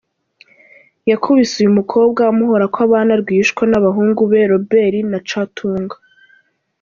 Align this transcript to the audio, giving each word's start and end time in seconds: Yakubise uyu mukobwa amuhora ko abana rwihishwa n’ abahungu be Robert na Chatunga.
Yakubise 1.11 1.53
uyu 1.59 1.75
mukobwa 1.79 2.21
amuhora 2.31 2.65
ko 2.73 2.77
abana 2.87 3.13
rwihishwa 3.21 3.63
n’ 3.67 3.73
abahungu 3.79 4.21
be 4.31 4.41
Robert 4.51 4.95
na 5.11 5.19
Chatunga. 5.29 5.95